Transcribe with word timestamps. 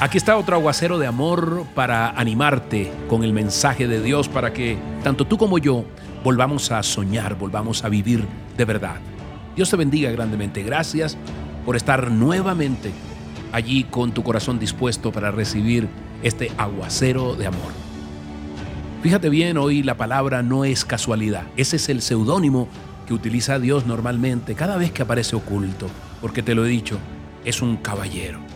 Aquí 0.00 0.16
está 0.16 0.38
otro 0.38 0.56
aguacero 0.56 0.98
de 0.98 1.06
amor 1.06 1.66
para 1.74 2.08
animarte 2.08 2.90
con 3.06 3.22
el 3.22 3.34
mensaje 3.34 3.86
de 3.86 4.02
Dios 4.02 4.30
para 4.30 4.50
que 4.50 4.78
tanto 5.04 5.26
tú 5.26 5.36
como 5.36 5.58
yo 5.58 5.84
volvamos 6.24 6.72
a 6.72 6.82
soñar, 6.82 7.36
volvamos 7.36 7.84
a 7.84 7.90
vivir 7.90 8.24
de 8.56 8.64
verdad. 8.64 8.96
Dios 9.54 9.68
te 9.68 9.76
bendiga 9.76 10.10
grandemente. 10.10 10.62
Gracias 10.62 11.18
por 11.66 11.76
estar 11.76 12.10
nuevamente 12.10 12.92
allí 13.52 13.84
con 13.84 14.12
tu 14.12 14.22
corazón 14.22 14.58
dispuesto 14.58 15.12
para 15.12 15.32
recibir 15.32 15.86
este 16.22 16.50
aguacero 16.56 17.34
de 17.34 17.48
amor. 17.48 17.72
Fíjate 19.02 19.28
bien, 19.28 19.58
hoy 19.58 19.82
la 19.82 19.98
palabra 19.98 20.42
no 20.42 20.64
es 20.64 20.86
casualidad. 20.86 21.42
Ese 21.58 21.76
es 21.76 21.90
el 21.90 22.00
seudónimo 22.00 22.68
que 23.06 23.12
utiliza 23.12 23.58
Dios 23.58 23.84
normalmente 23.84 24.54
cada 24.54 24.78
vez 24.78 24.92
que 24.92 25.02
aparece 25.02 25.36
oculto, 25.36 25.88
porque 26.22 26.42
te 26.42 26.54
lo 26.54 26.64
he 26.64 26.68
dicho, 26.70 26.98
es 27.44 27.60
un 27.60 27.76
caballero. 27.76 28.49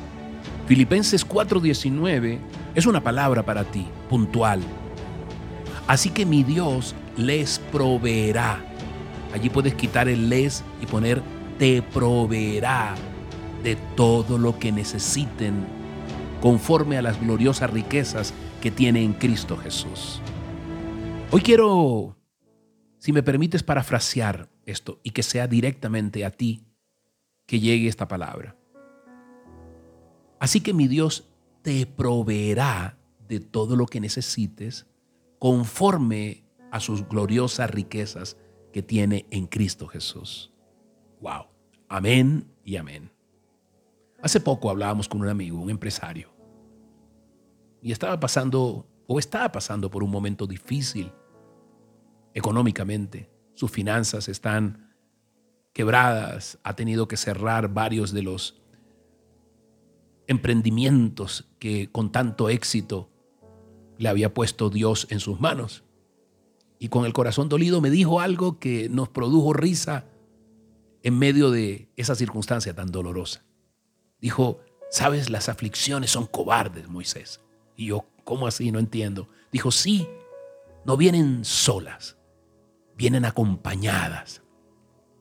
Filipenses 0.67 1.27
4:19 1.27 2.39
es 2.75 2.87
una 2.87 3.03
palabra 3.03 3.45
para 3.45 3.65
ti, 3.65 3.87
puntual. 4.09 4.63
Así 5.87 6.11
que 6.11 6.25
mi 6.25 6.43
Dios 6.43 6.95
les 7.17 7.59
proveerá. 7.59 8.65
Allí 9.35 9.51
puedes 9.51 9.75
quitar 9.75 10.09
el 10.09 10.31
les 10.31 10.65
y 10.81 10.87
poner 10.87 11.23
te 11.59 11.83
proveerá 11.83 12.95
de 13.63 13.77
todo 13.95 14.39
lo 14.39 14.59
que 14.59 14.73
necesiten 14.73 15.67
conforme 16.41 16.97
a 16.97 17.03
las 17.03 17.21
gloriosas 17.21 17.71
riquezas 17.71 18.33
que 18.63 18.71
tiene 18.71 19.03
en 19.03 19.13
Cristo 19.13 19.57
Jesús. 19.59 20.21
Hoy 21.31 21.43
quiero, 21.43 22.17
si 22.99 23.13
me 23.13 23.23
permites, 23.23 23.63
parafrasear 23.63 24.49
esto 24.65 25.01
y 25.03 25.11
que 25.11 25.23
sea 25.23 25.47
directamente 25.47 26.25
a 26.25 26.31
ti 26.31 26.65
que 27.47 27.61
llegue 27.61 27.89
esta 27.89 28.09
palabra. 28.09 28.57
Así 30.45 30.61
que 30.61 30.75
mi 30.75 30.89
Dios 30.89 31.25
te 31.63 31.87
proveerá 31.87 32.99
de 33.27 33.41
todo 33.41 33.77
lo 33.77 33.87
que 33.87 33.99
necesites 33.99 34.87
conforme 35.39 36.45
a 36.71 36.81
sus 36.81 37.09
gloriosas 37.09 37.71
riquezas 37.71 38.37
que 38.71 38.83
tiene 38.83 39.25
en 39.31 39.47
Cristo 39.47 39.87
Jesús. 39.87 40.53
Wow. 41.23 41.47
Amén 41.89 42.47
y 42.63 42.77
amén. 42.77 43.11
Hace 44.21 44.39
poco 44.39 44.69
hablábamos 44.69 45.09
con 45.09 45.23
un 45.23 45.29
amigo, 45.29 45.59
un 45.59 45.71
empresario, 45.71 46.29
y 47.81 47.91
estaba 47.91 48.21
pasando 48.21 48.87
o 49.07 49.19
estaba 49.19 49.51
pasando 49.51 49.91
por 49.91 50.05
un 50.05 50.11
momento 50.11 50.47
difícil 50.47 51.11
económicamente. 52.35 53.31
Sus 53.55 53.71
finanzas 53.71 54.29
están 54.29 54.95
quebradas, 55.73 56.59
ha 56.63 56.77
tenido 56.77 57.09
que 57.09 57.17
cerrar 57.17 57.73
varios 57.73 58.13
de 58.13 58.21
los 58.21 58.63
emprendimientos 60.27 61.47
que 61.59 61.91
con 61.91 62.13
tanto 62.13 62.49
éxito 62.49 63.11
le 63.99 64.09
había 64.09 64.35
puesto 64.35 64.71
Dios 64.71 65.07
en 65.11 65.21
sus 65.21 65.41
manos. 65.41 65.85
Y 66.79 66.89
con 66.89 67.05
el 67.05 67.13
corazón 67.13 67.49
dolido 67.49 67.81
me 67.81 67.91
dijo 67.91 68.21
algo 68.21 68.59
que 68.59 68.89
nos 68.89 69.09
produjo 69.09 69.53
risa 69.53 70.07
en 71.03 71.19
medio 71.19 71.51
de 71.51 71.89
esa 71.97 72.15
circunstancia 72.15 72.75
tan 72.75 72.91
dolorosa. 72.91 73.45
Dijo, 74.21 74.61
sabes, 74.91 75.31
las 75.31 75.49
aflicciones 75.49 76.11
son 76.11 76.27
cobardes, 76.27 76.89
Moisés. 76.89 77.41
Y 77.77 77.87
yo, 77.87 78.07
¿cómo 78.25 78.47
así? 78.47 78.73
No 78.73 78.79
entiendo. 78.79 79.29
Dijo, 79.53 79.71
sí, 79.71 80.09
no 80.85 80.97
vienen 80.97 81.45
solas, 81.45 82.17
vienen 82.97 83.25
acompañadas. 83.25 84.43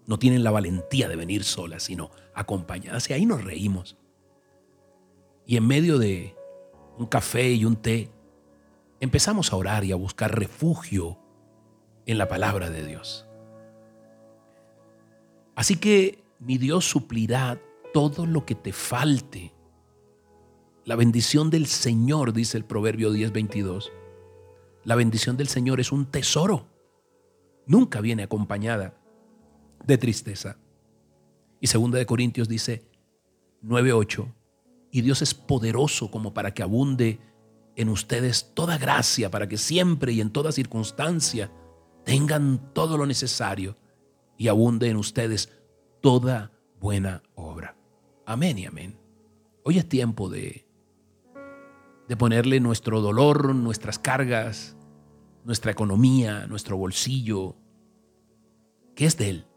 No 0.05 0.19
tienen 0.19 0.43
la 0.43 0.51
valentía 0.51 1.07
de 1.07 1.15
venir 1.15 1.43
solas, 1.43 1.83
sino 1.83 2.11
acompañadas. 2.33 3.09
Y 3.09 3.13
ahí 3.13 3.25
nos 3.25 3.43
reímos. 3.43 3.95
Y 5.45 5.57
en 5.57 5.67
medio 5.67 5.97
de 5.99 6.35
un 6.97 7.05
café 7.05 7.51
y 7.51 7.65
un 7.65 7.75
té, 7.75 8.09
empezamos 8.99 9.51
a 9.51 9.57
orar 9.57 9.83
y 9.83 9.91
a 9.91 9.95
buscar 9.95 10.37
refugio 10.37 11.19
en 12.05 12.17
la 12.17 12.27
palabra 12.27 12.69
de 12.69 12.85
Dios. 12.85 13.27
Así 15.55 15.75
que 15.75 16.23
mi 16.39 16.57
Dios 16.57 16.85
suplirá 16.85 17.61
todo 17.93 18.25
lo 18.25 18.45
que 18.45 18.55
te 18.55 18.73
falte. 18.73 19.53
La 20.85 20.95
bendición 20.95 21.49
del 21.49 21.67
Señor, 21.67 22.33
dice 22.33 22.57
el 22.57 22.65
Proverbio 22.65 23.11
10:22. 23.11 23.91
La 24.83 24.95
bendición 24.95 25.37
del 25.37 25.47
Señor 25.47 25.79
es 25.79 25.91
un 25.91 26.05
tesoro. 26.05 26.67
Nunca 27.65 28.01
viene 28.01 28.23
acompañada 28.23 28.97
de 29.85 29.97
tristeza. 29.97 30.57
Y 31.61 31.67
segunda 31.67 31.97
de 31.97 32.05
Corintios 32.05 32.49
dice 32.49 32.85
9:8 33.61 34.27
y 34.93 35.01
Dios 35.01 35.23
es 35.23 35.33
poderoso 35.33 36.11
como 36.11 36.35
para 36.35 36.53
que 36.53 36.61
abunde 36.61 37.19
en 37.75 37.89
ustedes 37.89 38.51
toda 38.53 38.77
gracia, 38.77 39.31
para 39.31 39.49
que 39.49 39.57
siempre 39.57 40.13
y 40.13 40.21
en 40.21 40.29
toda 40.29 40.51
circunstancia 40.51 41.51
tengan 42.05 42.71
todo 42.73 42.95
lo 42.95 43.07
necesario 43.07 43.75
y 44.37 44.49
abunde 44.49 44.89
en 44.89 44.97
ustedes 44.97 45.51
toda 45.99 46.51
buena 46.79 47.23
obra. 47.33 47.75
Amén 48.27 48.59
y 48.59 48.67
amén. 48.67 48.99
Hoy 49.63 49.79
es 49.79 49.89
tiempo 49.89 50.29
de, 50.29 50.67
de 52.07 52.15
ponerle 52.15 52.59
nuestro 52.59 53.01
dolor, 53.01 53.55
nuestras 53.55 53.97
cargas, 53.97 54.77
nuestra 55.43 55.71
economía, 55.71 56.45
nuestro 56.45 56.77
bolsillo, 56.77 57.55
que 58.93 59.07
es 59.07 59.17
de 59.17 59.31
Él, 59.31 59.47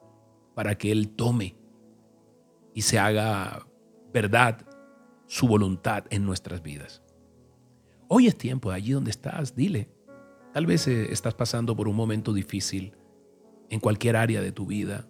para 0.55 0.79
que 0.79 0.91
Él 0.91 1.11
tome 1.11 1.59
y 2.73 2.81
se 2.81 2.99
haga 2.99 3.67
verdad 4.15 4.67
su 5.27 5.47
voluntad 5.49 6.05
en 6.11 6.25
nuestras 6.25 6.63
vidas. 6.63 7.03
Hoy 8.09 8.27
es 8.27 8.37
tiempo, 8.37 8.71
allí 8.71 8.93
donde 8.93 9.11
estás, 9.11 9.55
dile. 9.55 9.89
Tal 10.53 10.67
vez 10.67 10.87
eh, 10.89 11.13
estás 11.13 11.35
pasando 11.35 11.77
por 11.77 11.89
un 11.89 11.97
momento 11.97 12.33
difícil 12.33 12.95
en 13.69 13.81
cualquier 13.81 14.17
área 14.17 14.41
de 14.41 14.53
tu 14.53 14.67
vida. 14.67 15.07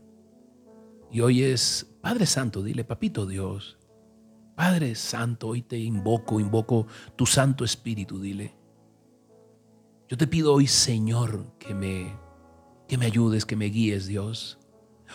Y 1.10 1.20
hoy 1.20 1.42
es, 1.42 1.86
Padre 2.00 2.26
Santo, 2.26 2.62
dile, 2.62 2.84
Papito 2.84 3.26
Dios, 3.26 3.78
Padre 4.56 4.94
Santo, 4.94 5.48
hoy 5.48 5.62
te 5.62 5.78
invoco, 5.78 6.40
invoco 6.40 6.86
tu 7.14 7.26
Santo 7.26 7.64
Espíritu, 7.64 8.18
dile. 8.18 8.56
Yo 10.08 10.16
te 10.16 10.26
pido 10.26 10.54
hoy, 10.54 10.66
Señor, 10.66 11.54
que 11.58 11.74
me, 11.74 12.16
que 12.88 12.96
me 12.96 13.06
ayudes, 13.06 13.44
que 13.44 13.54
me 13.54 13.66
guíes, 13.66 14.06
Dios. 14.06 14.58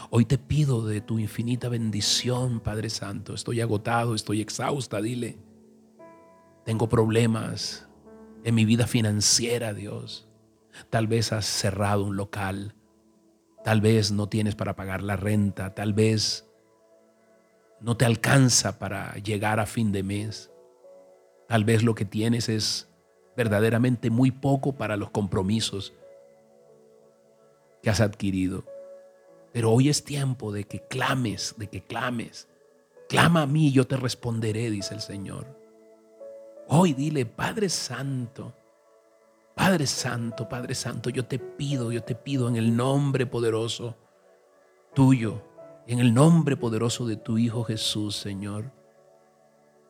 Hoy 0.09 0.25
te 0.25 0.38
pido 0.38 0.85
de 0.85 1.02
tu 1.02 1.19
infinita 1.19 1.69
bendición, 1.69 2.59
Padre 2.59 2.90
Santo. 2.90 3.34
Estoy 3.34 3.62
agotado, 3.62 4.16
estoy 4.16 4.41
exhausta, 4.41 5.02
dile. 5.02 5.38
Tengo 6.66 6.90
problemas 6.90 7.88
en 8.44 8.56
mi 8.56 8.66
vida 8.66 8.88
financiera, 8.88 9.74
Dios. 9.74 10.28
Tal 10.90 11.07
vez 11.07 11.31
has 11.31 11.46
cerrado 11.46 12.06
un 12.06 12.16
local. 12.16 12.75
Tal 13.63 13.81
vez 13.81 14.12
no 14.12 14.29
tienes 14.29 14.56
para 14.56 14.75
pagar 14.75 15.03
la 15.03 15.16
renta. 15.16 15.75
Tal 15.75 15.94
vez 15.94 16.47
no 17.79 17.97
te 17.97 18.06
alcanza 18.06 18.79
para 18.79 19.16
llegar 19.16 19.59
a 19.59 19.66
fin 19.66 19.91
de 19.91 20.03
mes. 20.03 20.52
Tal 21.47 21.66
vez 21.66 21.84
lo 21.84 21.96
que 21.96 22.06
tienes 22.06 22.47
es 22.47 22.88
verdaderamente 23.35 24.09
muy 24.09 24.31
poco 24.31 24.73
para 24.73 24.97
los 24.97 25.09
compromisos 25.09 25.94
que 27.81 27.90
has 27.90 28.02
adquirido. 28.02 28.70
Pero 29.51 29.72
hoy 29.72 29.89
es 29.89 30.03
tiempo 30.03 30.51
de 30.51 30.63
que 30.63 30.81
clames, 30.88 31.56
de 31.57 31.67
que 31.67 31.81
clames. 31.81 32.47
Clama 33.09 33.41
a 33.41 33.47
mí 33.47 33.67
y 33.67 33.72
yo 33.72 33.85
te 33.85 33.97
responderé, 33.97 34.69
dice 34.72 34.94
el 34.94 35.01
Señor. 35.01 35.45
Hoy 36.67 36.94
dile, 36.94 37.25
Padre 37.25 37.67
Santo, 37.67 38.53
Padre 39.56 39.85
Santo, 39.85 40.47
Padre 40.47 40.73
Santo, 40.73 41.09
yo 41.09 41.25
te 41.25 41.38
pido, 41.38 41.91
yo 41.91 42.03
te 42.03 42.16
pido 42.16 42.47
en 42.47 42.56
el 42.56 42.75
nombre 42.75 43.25
poderoso 43.25 43.97
tuyo, 44.93 45.43
en 45.87 45.99
el 45.99 46.14
nombre 46.14 46.55
poderoso 46.55 47.05
de 47.05 47.17
tu 47.17 47.37
Hijo 47.37 47.66
Jesús, 47.66 48.16
Señor, 48.16 48.72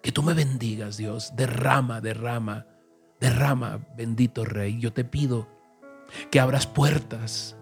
que 0.01 0.11
tú 0.11 0.23
me 0.23 0.33
bendigas, 0.33 0.97
Dios, 0.97 1.35
derrama, 1.35 2.01
derrama, 2.01 2.65
derrama, 3.19 3.85
bendito 3.95 4.43
Rey. 4.43 4.79
Yo 4.79 4.91
te 4.91 5.03
pido 5.03 5.47
que 6.31 6.39
abras 6.39 6.65
puertas 6.65 7.55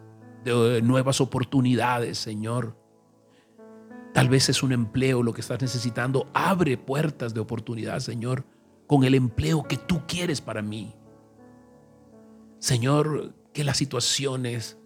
de 0.44 0.82
nuevas 0.82 1.22
oportunidades, 1.22 2.18
Señor. 2.18 2.76
Tal 4.14 4.30
vez 4.30 4.50
es 4.50 4.64
un 4.64 4.72
empleo 4.72 5.24
lo 5.24 5.34
que 5.34 5.42
estás 5.42 5.62
necesitando. 5.62 6.28
Abre 6.34 6.78
puertas 6.78 7.34
de 7.34 7.40
oportunidad, 7.40 8.00
Señor, 8.00 8.46
con 8.88 9.04
el 9.04 9.16
empleo 9.16 9.64
que 9.64 9.78
tú 9.78 10.02
quieres 10.08 10.42
para 10.42 10.62
mí. 10.62 10.96
Señor, 12.60 13.34
que 13.54 13.64
las 13.64 13.78
situaciones 13.78 14.78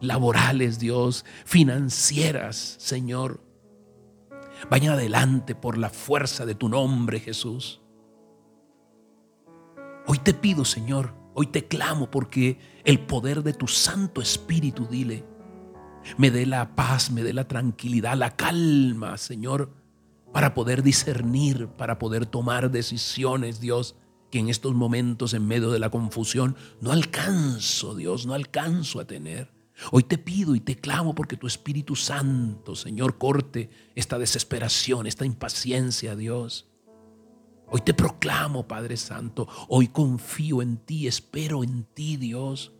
laborales, 0.00 0.78
Dios, 0.78 1.24
financieras, 1.44 2.76
Señor, 2.78 3.40
vayan 4.70 4.92
adelante 4.92 5.54
por 5.54 5.78
la 5.78 5.90
fuerza 5.90 6.46
de 6.46 6.54
tu 6.54 6.68
nombre, 6.68 7.20
Jesús. 7.20 7.82
Hoy 10.06 10.18
te 10.18 10.34
pido, 10.34 10.64
Señor, 10.64 11.14
Hoy 11.38 11.48
te 11.48 11.66
clamo 11.66 12.10
porque 12.10 12.58
el 12.86 12.98
poder 12.98 13.42
de 13.42 13.52
tu 13.52 13.68
Santo 13.68 14.22
Espíritu, 14.22 14.86
dile, 14.90 15.22
me 16.16 16.30
dé 16.30 16.46
la 16.46 16.74
paz, 16.74 17.10
me 17.10 17.22
dé 17.22 17.34
la 17.34 17.46
tranquilidad, 17.46 18.16
la 18.16 18.34
calma, 18.34 19.18
Señor, 19.18 19.70
para 20.32 20.54
poder 20.54 20.82
discernir, 20.82 21.68
para 21.68 21.98
poder 21.98 22.24
tomar 22.24 22.70
decisiones, 22.70 23.60
Dios, 23.60 23.96
que 24.30 24.38
en 24.38 24.48
estos 24.48 24.74
momentos, 24.74 25.34
en 25.34 25.46
medio 25.46 25.70
de 25.70 25.78
la 25.78 25.90
confusión, 25.90 26.56
no 26.80 26.90
alcanzo, 26.90 27.94
Dios, 27.94 28.24
no 28.24 28.32
alcanzo 28.32 28.98
a 28.98 29.06
tener. 29.06 29.52
Hoy 29.92 30.04
te 30.04 30.16
pido 30.16 30.54
y 30.54 30.60
te 30.60 30.76
clamo 30.76 31.14
porque 31.14 31.36
tu 31.36 31.46
Espíritu 31.46 31.96
Santo, 31.96 32.74
Señor, 32.74 33.18
corte 33.18 33.68
esta 33.94 34.18
desesperación, 34.18 35.06
esta 35.06 35.26
impaciencia, 35.26 36.16
Dios. 36.16 36.66
Hoy 37.68 37.80
te 37.80 37.94
proclamo, 37.94 38.66
Padre 38.66 38.96
Santo, 38.96 39.48
hoy 39.68 39.88
confío 39.88 40.62
en 40.62 40.76
ti, 40.78 41.06
espero 41.06 41.64
en 41.64 41.84
ti, 41.84 42.16
Dios. 42.16 42.72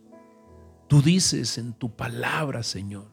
Tú 0.87 1.01
dices 1.01 1.57
en 1.57 1.73
tu 1.73 1.95
palabra, 1.95 2.63
Señor, 2.63 3.09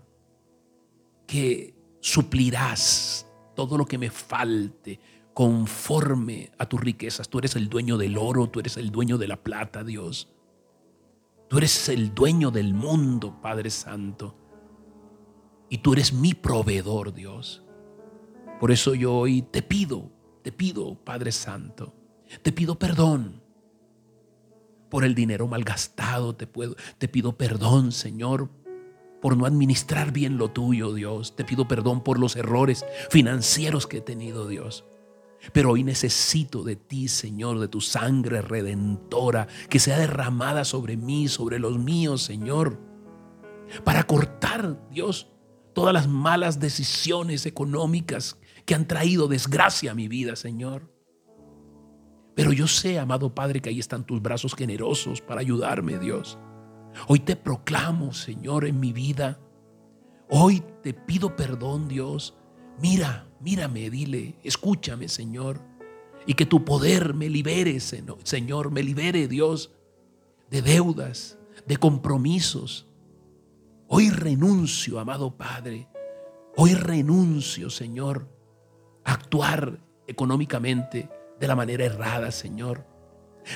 que 1.27 1.75
suplirás 2.01 3.27
todo 3.57 3.77
lo 3.77 3.87
que 3.87 3.99
me 3.99 4.11
falte 4.11 5.01
conforme 5.33 6.53
a 6.59 6.67
tus 6.67 6.81
riquezas. 6.81 7.29
Tú 7.29 7.39
eres 7.39 7.57
el 7.57 7.69
dueño 7.69 7.99
del 7.99 8.17
oro, 8.17 8.49
tú 8.49 8.61
eres 8.61 8.77
el 8.77 8.91
dueño 8.91 9.19
de 9.19 9.27
la 9.27 9.43
plata, 9.43 9.83
Dios. 9.83 10.29
Tú 11.49 11.59
eres 11.59 11.89
el 11.89 12.15
dueño 12.15 12.53
del 12.53 12.73
mundo, 12.73 13.41
Padre 13.43 13.71
Santo. 13.71 14.37
Y 15.69 15.79
tú 15.79 15.95
eres 15.95 16.13
mi 16.13 16.35
proveedor, 16.35 17.13
Dios. 17.13 17.65
Por 18.61 18.71
eso 18.71 18.95
yo 18.95 19.13
hoy 19.13 19.43
te 19.43 19.63
pido, 19.63 20.11
te 20.45 20.53
pido, 20.53 20.95
Padre 20.95 21.33
Santo, 21.33 21.95
te 22.43 22.53
pido 22.53 22.79
perdón 22.79 23.43
por 24.91 25.03
el 25.03 25.15
dinero 25.15 25.49
malgastado, 25.49 26.37
te, 26.37 26.47
puedo, 26.47 26.77
te 26.99 27.09
pido 27.09 27.39
perdón, 27.39 27.93
Señor, 27.93 28.51
por 29.23 29.39
no 29.39 29.47
administrar 29.47 30.13
bien 30.13 30.37
lo 30.37 30.51
tuyo, 30.51 30.93
Dios. 30.93 31.35
Te 31.35 31.47
pido 31.47 31.67
perdón 31.67 32.05
por 32.05 32.19
los 32.19 32.37
errores 32.37 32.85
financieros 33.09 33.87
que 33.87 33.97
he 33.97 34.01
tenido, 34.03 34.47
Dios. 34.47 34.85
Pero 35.55 35.71
hoy 35.71 35.83
necesito 35.83 36.63
de 36.63 36.77
ti, 36.77 37.09
Señor, 37.09 37.59
de 37.59 37.69
tu 37.69 37.81
sangre 37.81 38.43
redentora, 38.43 39.49
que 39.71 39.81
sea 39.81 39.99
derramada 39.99 40.67
sobre 40.67 40.99
mí, 40.99 41.27
sobre 41.29 41.59
los 41.59 41.79
míos, 41.79 42.23
Señor, 42.23 42.79
para 43.83 44.03
cortar, 44.03 44.79
Dios, 44.91 45.29
todas 45.73 45.95
las 45.95 46.07
malas 46.07 46.61
decisiones 46.61 47.47
económicas 47.47 48.37
que 48.65 48.75
han 48.75 48.87
traído 48.87 49.29
desgracia 49.29 49.93
a 49.93 49.95
mi 49.95 50.09
vida, 50.09 50.37
Señor. 50.37 50.91
Pero 52.35 52.53
yo 52.53 52.67
sé, 52.67 52.99
amado 52.99 53.35
Padre, 53.35 53.61
que 53.61 53.69
ahí 53.69 53.79
están 53.79 54.05
tus 54.05 54.21
brazos 54.21 54.55
generosos 54.55 55.21
para 55.21 55.41
ayudarme, 55.41 55.99
Dios. 55.99 56.39
Hoy 57.07 57.21
te 57.21 57.37
proclamo, 57.37 58.13
Señor, 58.13 58.65
en 58.65 58.81
mi 58.81 58.93
vida. 58.93 59.41
Hoy 60.29 60.63
te 60.83 60.95
pido 60.95 61.37
perdón, 61.37 61.89
Dios. 61.89 62.37
Mira, 62.81 63.29
mírame, 63.41 63.91
dile, 63.91 64.39
escúchame, 64.43 65.09
Señor. 65.09 65.61
Y 66.27 66.35
que 66.35 66.47
tu 66.47 66.65
poder 66.65 67.15
me 67.15 67.29
libere, 67.29 67.79
Señor, 67.81 68.71
me 68.71 68.83
libere, 68.83 69.29
Dios, 69.29 69.73
de 70.51 70.63
deudas, 70.63 71.39
de 71.67 71.77
compromisos. 71.77 72.89
Hoy 73.87 74.11
renuncio, 74.11 74.99
amado 74.99 75.37
Padre. 75.37 75.89
Hoy 76.57 76.75
renuncio, 76.75 77.69
Señor, 77.69 78.34
actuar 79.05 79.79
económicamente 80.07 81.09
de 81.39 81.49
la 81.49 81.57
manera 81.57 81.85
errada, 81.85 82.31
Señor. 82.31 82.87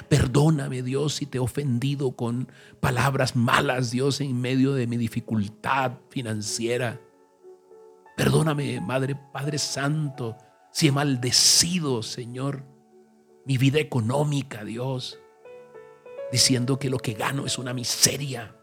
Perdóname, 0.08 0.82
Dios, 0.82 1.14
si 1.14 1.26
te 1.26 1.38
he 1.38 1.40
ofendido 1.40 2.12
con 2.12 2.52
palabras 2.80 3.36
malas, 3.36 3.90
Dios, 3.90 4.20
en 4.20 4.38
medio 4.40 4.74
de 4.74 4.86
mi 4.86 4.96
dificultad 4.96 5.92
financiera. 6.10 7.00
Perdóname, 8.16 8.80
Madre, 8.80 9.16
Padre 9.32 9.58
Santo, 9.58 10.36
si 10.72 10.88
he 10.88 10.92
maldecido, 10.92 12.02
Señor, 12.02 12.64
mi 13.46 13.56
vida 13.56 13.78
económica, 13.78 14.64
Dios, 14.64 15.18
diciendo 16.30 16.78
que 16.78 16.90
lo 16.90 16.98
que 16.98 17.14
gano 17.14 17.46
es 17.46 17.56
una 17.56 17.72
miseria, 17.72 18.54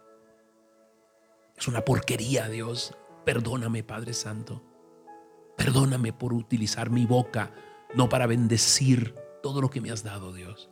es 1.57 1.67
una 1.67 1.81
porquería, 1.81 2.49
Dios. 2.49 2.93
Perdóname, 3.23 3.83
Padre 3.83 4.13
Santo. 4.13 4.74
Perdóname 5.57 6.13
por 6.13 6.33
utilizar 6.33 6.89
mi 6.89 7.05
boca 7.05 7.51
no 7.95 8.09
para 8.09 8.27
bendecir 8.27 9.15
todo 9.41 9.61
lo 9.61 9.69
que 9.69 9.81
me 9.81 9.91
has 9.91 10.03
dado, 10.03 10.33
Dios. 10.33 10.69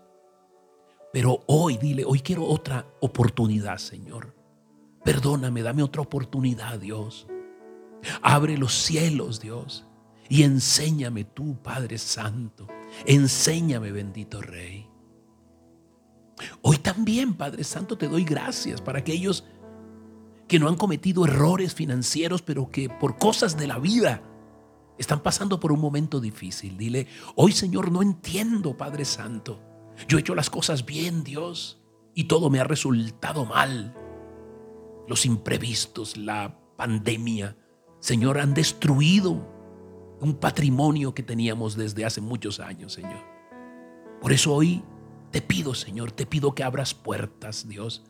Pero 1.12 1.44
hoy, 1.48 1.78
dile, 1.78 2.04
hoy 2.06 2.20
quiero 2.20 2.46
otra 2.46 2.88
oportunidad, 3.00 3.78
Señor. 3.78 4.36
Perdóname, 5.04 5.62
dame 5.62 5.84
otra 5.84 6.02
oportunidad, 6.02 6.80
Dios. 6.80 7.28
Abre 8.22 8.58
los 8.58 8.74
cielos, 8.74 9.40
Dios. 9.40 9.86
Y 10.28 10.44
enséñame 10.44 11.24
tú, 11.24 11.62
Padre 11.62 11.98
Santo. 11.98 12.68
Enséñame, 13.06 13.92
bendito 13.92 14.42
Rey. 14.42 14.88
Hoy 16.62 16.78
también, 16.78 17.36
Padre 17.36 17.64
Santo, 17.64 17.98
te 17.98 18.08
doy 18.08 18.24
gracias 18.24 18.82
para 18.82 19.00
aquellos 19.00 19.46
que 20.48 20.60
no 20.60 20.68
han 20.68 20.76
cometido 20.76 21.26
errores 21.26 21.74
financieros, 21.74 22.42
pero 22.42 22.70
que 22.70 22.90
por 22.90 23.18
cosas 23.18 23.58
de 23.58 23.68
la 23.68 23.78
vida 23.80 24.22
están 24.98 25.22
pasando 25.22 25.60
por 25.60 25.72
un 25.72 25.80
momento 25.80 26.20
difícil. 26.20 26.78
Dile, 26.78 27.08
hoy 27.36 27.52
Señor, 27.52 27.92
no 27.92 28.02
entiendo, 28.02 28.78
Padre 28.78 29.06
Santo. 29.06 29.62
Yo 30.08 30.18
he 30.18 30.22
hecho 30.22 30.36
las 30.36 30.50
cosas 30.50 30.86
bien, 30.86 31.24
Dios, 31.24 31.82
y 32.16 32.26
todo 32.26 32.50
me 32.50 32.60
ha 32.60 32.64
resultado 32.64 33.46
mal. 33.46 33.96
Los 35.08 35.26
imprevistos, 35.26 36.18
la 36.18 36.60
pandemia, 36.78 37.58
Señor, 38.00 38.40
han 38.40 38.54
destruido 38.54 39.48
un 40.20 40.36
patrimonio 40.36 41.14
que 41.14 41.24
teníamos 41.24 41.76
desde 41.76 42.06
hace 42.06 42.22
muchos 42.22 42.60
años, 42.60 42.94
Señor. 42.94 43.22
Por 44.22 44.32
eso 44.32 44.54
hoy 44.54 44.84
te 45.32 45.42
pido, 45.42 45.74
Señor, 45.74 46.12
te 46.12 46.26
pido 46.26 46.56
que 46.56 46.64
abras 46.64 46.94
puertas, 46.94 47.68
Dios. 47.68 48.04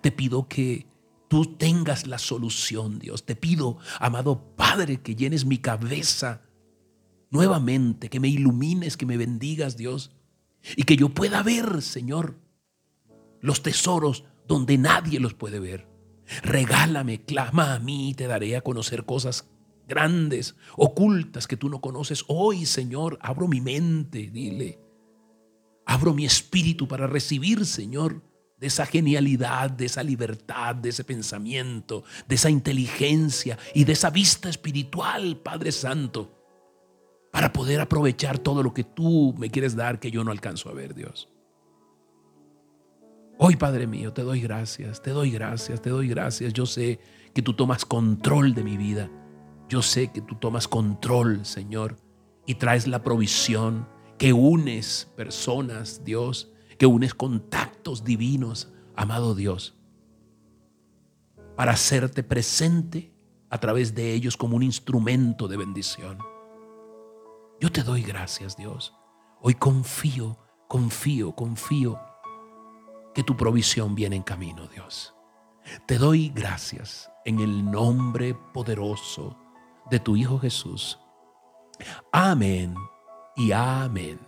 Te 0.00 0.12
pido 0.12 0.48
que 0.48 0.86
tú 1.28 1.56
tengas 1.56 2.06
la 2.06 2.18
solución, 2.18 2.98
Dios. 2.98 3.24
Te 3.24 3.36
pido, 3.36 3.78
amado 4.00 4.54
Padre, 4.56 5.00
que 5.00 5.14
llenes 5.14 5.44
mi 5.44 5.58
cabeza 5.58 6.42
nuevamente, 7.30 8.08
que 8.08 8.20
me 8.20 8.28
ilumines, 8.28 8.96
que 8.96 9.06
me 9.06 9.16
bendigas, 9.16 9.76
Dios, 9.76 10.12
y 10.76 10.84
que 10.84 10.96
yo 10.96 11.10
pueda 11.10 11.42
ver, 11.42 11.82
Señor, 11.82 12.38
los 13.40 13.62
tesoros 13.62 14.24
donde 14.46 14.78
nadie 14.78 15.20
los 15.20 15.34
puede 15.34 15.60
ver. 15.60 15.86
Regálame, 16.42 17.24
clama 17.24 17.74
a 17.74 17.78
mí 17.78 18.10
y 18.10 18.14
te 18.14 18.26
daré 18.26 18.56
a 18.56 18.60
conocer 18.62 19.04
cosas 19.04 19.48
grandes, 19.86 20.56
ocultas 20.76 21.46
que 21.46 21.56
tú 21.56 21.68
no 21.68 21.80
conoces. 21.80 22.24
Hoy, 22.28 22.66
Señor, 22.66 23.18
abro 23.22 23.48
mi 23.48 23.60
mente, 23.60 24.30
dile. 24.30 24.78
Abro 25.86 26.12
mi 26.12 26.26
espíritu 26.26 26.86
para 26.86 27.06
recibir, 27.06 27.64
Señor, 27.64 28.22
de 28.58 28.66
esa 28.66 28.86
genialidad, 28.86 29.70
de 29.70 29.86
esa 29.86 30.02
libertad, 30.02 30.74
de 30.74 30.88
ese 30.88 31.04
pensamiento, 31.04 32.04
de 32.26 32.34
esa 32.34 32.50
inteligencia 32.50 33.58
y 33.74 33.84
de 33.84 33.92
esa 33.92 34.10
vista 34.10 34.48
espiritual, 34.48 35.36
Padre 35.36 35.70
Santo, 35.70 36.34
para 37.32 37.52
poder 37.52 37.80
aprovechar 37.80 38.38
todo 38.38 38.62
lo 38.62 38.74
que 38.74 38.84
tú 38.84 39.34
me 39.38 39.50
quieres 39.50 39.76
dar 39.76 40.00
que 40.00 40.10
yo 40.10 40.24
no 40.24 40.32
alcanzo 40.32 40.68
a 40.68 40.74
ver, 40.74 40.94
Dios. 40.94 41.28
Hoy, 43.38 43.54
Padre 43.54 43.86
mío, 43.86 44.12
te 44.12 44.22
doy 44.22 44.40
gracias, 44.40 45.00
te 45.00 45.10
doy 45.10 45.30
gracias, 45.30 45.80
te 45.80 45.90
doy 45.90 46.08
gracias. 46.08 46.52
Yo 46.52 46.66
sé 46.66 46.98
que 47.32 47.42
tú 47.42 47.54
tomas 47.54 47.84
control 47.84 48.52
de 48.52 48.64
mi 48.64 48.76
vida. 48.76 49.08
Yo 49.68 49.82
sé 49.82 50.10
que 50.10 50.20
tú 50.20 50.34
tomas 50.34 50.66
control, 50.66 51.46
Señor, 51.46 51.96
y 52.46 52.56
traes 52.56 52.88
la 52.88 53.04
provisión, 53.04 53.86
que 54.18 54.32
unes 54.32 55.12
personas, 55.14 56.02
Dios, 56.04 56.50
que 56.78 56.86
unes 56.86 57.14
contactos 57.14 58.04
divinos, 58.04 58.72
amado 58.96 59.34
Dios, 59.34 59.76
para 61.56 61.72
hacerte 61.72 62.22
presente 62.22 63.12
a 63.50 63.58
través 63.58 63.94
de 63.94 64.12
ellos 64.12 64.36
como 64.36 64.56
un 64.56 64.62
instrumento 64.62 65.48
de 65.48 65.56
bendición. 65.56 66.18
Yo 67.60 67.72
te 67.72 67.82
doy 67.82 68.02
gracias, 68.02 68.56
Dios. 68.56 68.94
Hoy 69.40 69.54
confío, 69.54 70.38
confío, 70.68 71.32
confío 71.34 72.00
que 73.14 73.24
tu 73.24 73.36
provisión 73.36 73.94
viene 73.94 74.16
en 74.16 74.22
camino, 74.22 74.68
Dios. 74.68 75.14
Te 75.86 75.98
doy 75.98 76.28
gracias 76.28 77.10
en 77.24 77.40
el 77.40 77.68
nombre 77.68 78.34
poderoso 78.54 79.36
de 79.90 79.98
tu 79.98 80.16
Hijo 80.16 80.38
Jesús. 80.38 80.98
Amén 82.12 82.74
y 83.36 83.52
amén. 83.52 84.27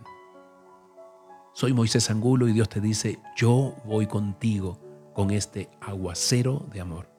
Soy 1.60 1.74
Moisés 1.74 2.08
Angulo 2.08 2.48
y 2.48 2.54
Dios 2.54 2.70
te 2.70 2.80
dice, 2.80 3.18
yo 3.36 3.76
voy 3.84 4.06
contigo 4.06 4.80
con 5.12 5.30
este 5.30 5.68
aguacero 5.82 6.66
de 6.72 6.80
amor. 6.80 7.10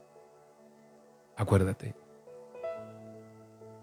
Acuérdate, 1.38 1.96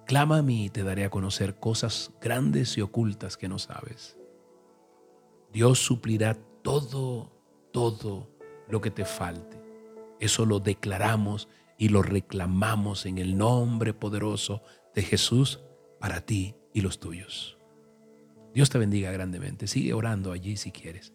clama 0.05 0.39
a 0.39 0.43
mí 0.43 0.65
y 0.65 0.69
te 0.69 0.83
daré 0.83 1.05
a 1.05 1.11
conocer 1.11 1.61
cosas 1.61 2.11
grandes 2.21 2.77
y 2.77 2.81
ocultas 2.81 3.37
que 3.37 3.47
no 3.47 3.61
sabes. 3.61 4.19
Dios 5.53 5.79
suplirá 5.79 6.37
todo, 6.63 7.31
todo 7.71 8.29
lo 8.69 8.81
que 8.81 8.91
te 8.91 9.05
falte. 9.05 9.63
Eso 10.19 10.45
lo 10.45 10.59
declaramos 10.59 11.49
y 11.79 11.91
lo 11.91 12.03
reclamamos 12.03 13.07
en 13.07 13.19
el 13.19 13.39
nombre 13.39 13.95
poderoso 13.95 14.63
de 14.93 15.03
Jesús 15.03 15.61
para 16.01 16.23
ti 16.23 16.57
y 16.75 16.81
los 16.81 16.99
tuyos. 16.99 17.58
Dios 18.55 18.71
te 18.71 18.79
bendiga 18.79 19.13
grandemente. 19.13 19.67
Sigue 19.67 19.93
orando 19.93 20.33
allí 20.33 20.57
si 20.57 20.73
quieres. 20.73 21.13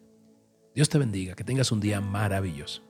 Dios 0.74 0.88
te 0.88 0.98
bendiga. 0.98 1.34
Que 1.34 1.44
tengas 1.44 1.72
un 1.72 1.80
día 1.80 2.00
maravilloso. 2.00 2.82